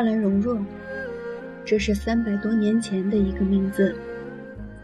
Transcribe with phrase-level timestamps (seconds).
[0.00, 0.58] 纳兰容若，
[1.62, 3.94] 这是三百多年前的一个名字，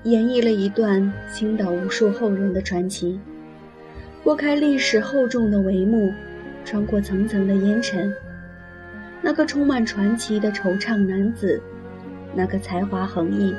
[0.02, 3.18] 演绎了一段倾倒无数后人的传奇。
[4.22, 6.12] 拨开历史厚重的帷幕，
[6.66, 8.12] 穿过层层的烟尘，
[9.22, 11.62] 那个充满传奇的惆怅男子，
[12.34, 13.54] 那个才华横溢、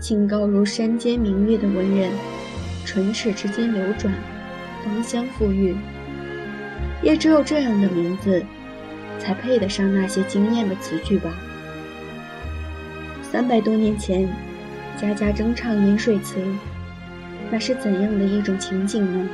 [0.00, 2.10] 清高如山间明月的文人，
[2.84, 4.12] 唇齿之间流转，
[4.84, 5.76] 芳香馥郁。
[7.00, 8.42] 也只有这样的名字，
[9.26, 11.32] 才配得上那些惊艳的词句吧。
[13.20, 14.28] 三百多年前，
[14.96, 16.36] 家家争唱饮水词，
[17.50, 19.28] 那是怎样的一种情景呢？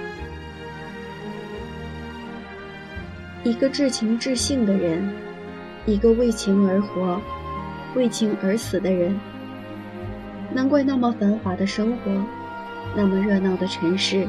[3.45, 5.12] 一个至情至性的人，
[5.84, 7.20] 一个为情而活、
[7.95, 9.14] 为情而死的人。
[10.55, 12.11] 难怪那么繁华的生活，
[12.97, 14.27] 那么热闹的城市，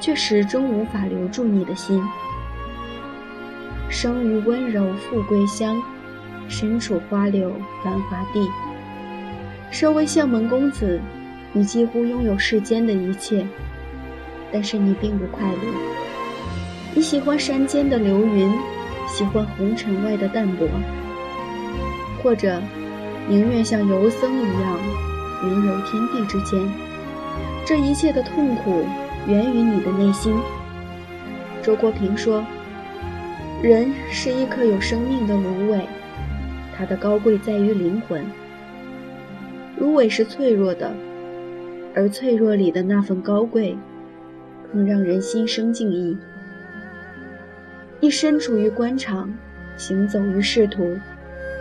[0.00, 2.02] 却始终无法留住你的心。
[3.92, 5.80] 生于温柔富贵乡，
[6.48, 7.52] 身处花柳
[7.84, 8.48] 繁华地。
[9.70, 10.98] 身为相门公子，
[11.52, 13.46] 你几乎拥有世间的一切，
[14.50, 15.58] 但是你并不快乐。
[16.94, 18.50] 你喜欢山间的流云，
[19.06, 20.66] 喜欢红尘外的淡泊，
[22.22, 22.62] 或者
[23.28, 24.78] 宁愿像游僧一样
[25.44, 26.58] 云游天地之间。
[27.66, 28.86] 这一切的痛苦
[29.26, 30.34] 源于你的内心。
[31.62, 32.42] 周国平说
[33.62, 35.86] ：“人是一颗有生命的芦苇，
[36.76, 38.20] 它的高贵在于灵魂。
[39.78, 40.92] 芦苇是脆弱的，
[41.94, 43.78] 而脆弱里的那份高贵，
[44.72, 46.18] 更让人心生敬意。”
[48.02, 49.32] 你身处于官场，
[49.76, 50.98] 行走于仕途，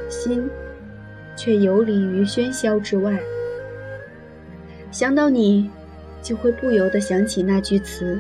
[0.09, 0.49] 心
[1.35, 3.15] 却游离于喧嚣之外。
[4.89, 5.69] 想到你，
[6.19, 8.19] 就会不由得想起那句词：“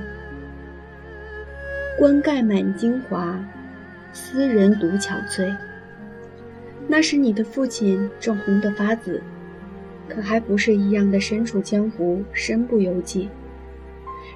[1.97, 3.43] 冠盖满京华，
[4.13, 5.55] 斯人独憔悴。”
[6.87, 9.21] 那时你的父亲正红得发紫，
[10.09, 13.29] 可还不是一样的身处江湖，身不由己，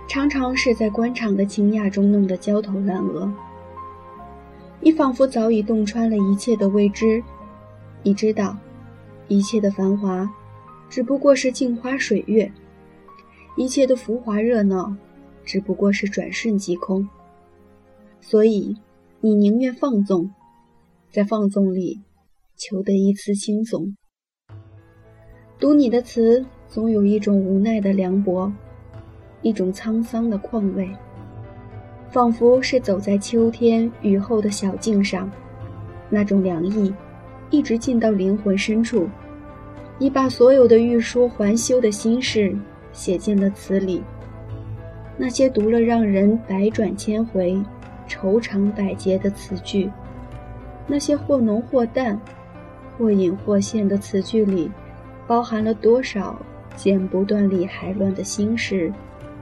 [0.07, 3.29] 常常是在官场的倾轧中弄得焦头烂额。
[4.79, 7.21] 你仿佛早已洞穿了一切的未知，
[8.03, 8.55] 你知道，
[9.27, 10.29] 一切的繁华，
[10.89, 12.49] 只不过是镜花水月；
[13.57, 14.95] 一切的浮华热闹，
[15.43, 17.09] 只不过是转瞬即空。
[18.21, 18.77] 所以，
[19.25, 20.29] 你宁愿放纵，
[21.11, 21.99] 在放纵里，
[22.55, 23.97] 求得一丝轻松。
[25.57, 28.53] 读你的词，总有一种无奈的凉薄，
[29.41, 30.87] 一种沧桑的况味。
[32.11, 35.27] 仿佛是走在秋天雨后的小径上，
[36.07, 36.93] 那种凉意，
[37.49, 39.09] 一直进到灵魂深处。
[39.97, 42.55] 你把所有的欲说还休的心事
[42.91, 44.03] 写进了词里，
[45.17, 47.59] 那些读了让人百转千回、
[48.07, 49.91] 愁肠百结的词句，
[50.87, 52.19] 那些或浓或淡、
[52.97, 54.71] 或隐或现的词句里，
[55.27, 56.39] 包含了多少
[56.75, 58.93] 剪不断理还乱的心事，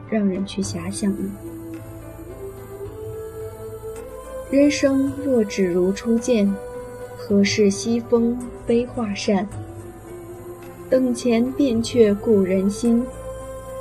[0.10, 1.32] 让人去遐想呢？
[4.52, 6.54] 人生若只如初见，
[7.18, 8.38] 何事西风
[8.68, 9.48] 悲画扇？
[10.90, 13.04] 等闲变却故人心，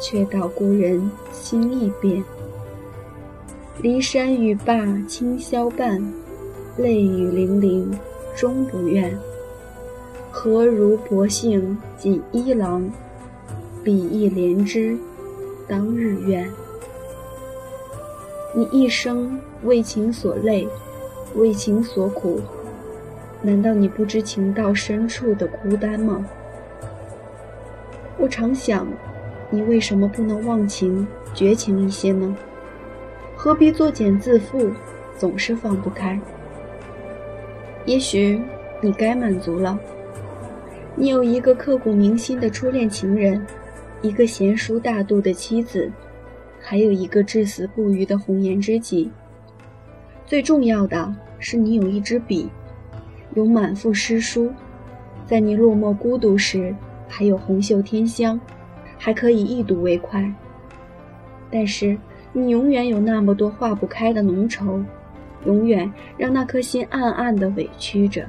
[0.01, 2.25] 却道故人心易变。
[3.83, 6.01] 骊山语罢清宵半，
[6.77, 7.91] 泪雨霖铃
[8.33, 9.13] 终不怨。
[10.31, 12.89] 何如薄幸锦衣郎，
[13.83, 14.97] 比翼连枝
[15.67, 16.49] 当日愿。
[18.55, 20.69] 你一生为情所累，
[21.35, 22.41] 为情所苦，
[23.43, 26.25] 难道你不知情到深处的孤单吗？
[28.17, 28.87] 我常想，
[29.51, 31.05] 你为什么不能忘情、
[31.35, 32.37] 绝情一些呢？
[33.43, 34.71] 何必作茧自缚，
[35.19, 36.17] 总是放不开？
[37.85, 38.41] 也许
[38.81, 39.77] 你该满足了，
[40.95, 43.45] 你有一个刻骨铭心的初恋情人，
[44.01, 45.91] 一个贤淑大度的妻子。
[46.61, 49.11] 还有一个至死不渝的红颜知己。
[50.25, 52.49] 最重要的是，你有一支笔，
[53.35, 54.53] 有满腹诗书，
[55.27, 56.73] 在你落寞孤独时，
[57.09, 58.41] 还有红袖添香，
[58.97, 60.33] 还可以一睹为快。
[61.51, 61.99] 但是，
[62.33, 64.83] 你永远有那么多化不开的浓愁，
[65.45, 68.27] 永远让那颗心暗暗的委屈着。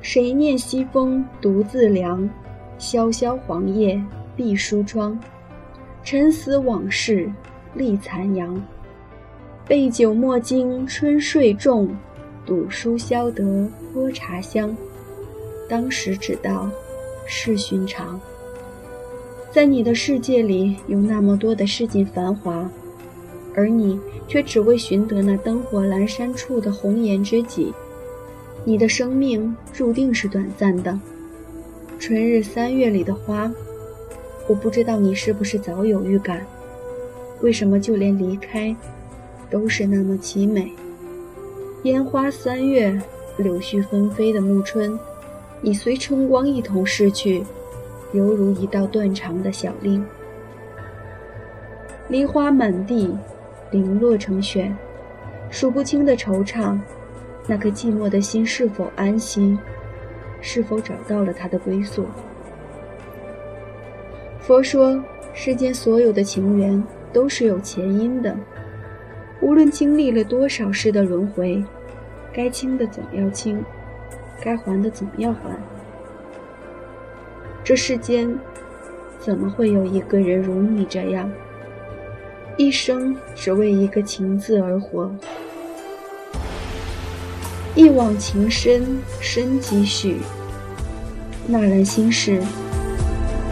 [0.00, 2.28] 谁念西风独自凉，
[2.78, 4.02] 萧萧黄叶
[4.34, 5.18] 闭疏窗。
[6.02, 7.30] 沉思往事
[7.74, 8.58] 立残阳，
[9.66, 11.94] 杯酒莫惊春睡重，
[12.46, 14.74] 赌书消得泼茶香。
[15.68, 16.70] 当时只道
[17.26, 18.18] 是寻常，
[19.50, 22.70] 在你的世界里有那么多的世间繁华，
[23.54, 23.98] 而你
[24.28, 27.72] 却只为寻得那灯火阑珊处的红颜知己。
[28.64, 31.00] 你的生命注定是短暂的。
[31.98, 33.50] 春日三月里的花，
[34.46, 36.46] 我不知道你是不是早有预感。
[37.40, 38.76] 为什么就连离开，
[39.48, 40.70] 都是那么凄美？
[41.84, 43.00] 烟花三月，
[43.38, 44.98] 柳絮纷飞的暮春，
[45.62, 47.44] 你随春光一同逝去，
[48.12, 50.04] 犹如一道断肠的小令。
[52.08, 53.14] 梨花满地，
[53.70, 54.74] 零落成雪，
[55.50, 56.78] 数不清的惆怅。
[57.46, 59.58] 那颗寂寞的心是否安息？
[60.40, 62.06] 是否找到了它的归宿？
[64.40, 65.02] 佛说，
[65.34, 66.82] 世间所有的情缘
[67.12, 68.36] 都是有前因的。
[69.40, 71.62] 无论经历了多少世的轮回，
[72.32, 73.62] 该清的总要清，
[74.40, 75.38] 该还的总要还。
[77.68, 78.34] 这世间，
[79.20, 81.30] 怎么会有一个人如你这样，
[82.56, 85.14] 一生只为一个情字而活？
[87.74, 90.16] 一往情深深几许？
[91.46, 92.40] 那然心事，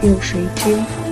[0.01, 1.06] 有谁知？